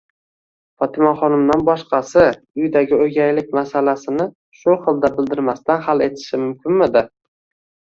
[0.83, 2.23] Fotimaxonimdan boshqasi
[2.63, 4.27] uydagi o'gaylik masalasini
[4.63, 7.09] shu xilda bildirmasdan hal etishi mumkinmidi?